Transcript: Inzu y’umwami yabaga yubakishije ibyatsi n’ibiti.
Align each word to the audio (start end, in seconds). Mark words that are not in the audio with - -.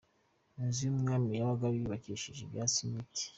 Inzu 0.61 0.79
y’umwami 0.85 1.29
yabaga 1.37 1.67
yubakishije 1.77 2.41
ibyatsi 2.43 2.81
n’ibiti. 2.85 3.25